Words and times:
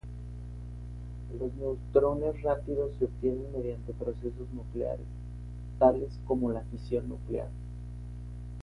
Los 1.39 1.53
neutrones 1.57 2.41
rápidos 2.41 2.89
se 2.97 3.05
obtienen 3.05 3.51
mediante 3.55 3.93
procesos 3.93 4.49
nucleares, 4.51 5.05
tales 5.77 6.09
como 6.25 6.51
la 6.51 6.61
fisión 6.71 7.07
nuclear. 7.07 7.49